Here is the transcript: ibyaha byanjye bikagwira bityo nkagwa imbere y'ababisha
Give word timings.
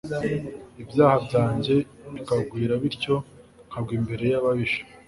ibyaha 0.81 1.17
byanjye 1.27 1.75
bikagwira 2.13 2.73
bityo 2.83 3.15
nkagwa 3.69 3.91
imbere 3.99 4.23
y'ababisha 4.31 4.81